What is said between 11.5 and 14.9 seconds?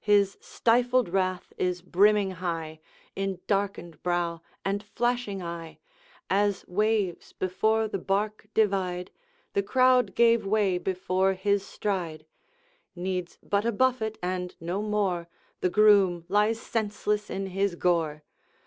stride; Needs but a buffet and no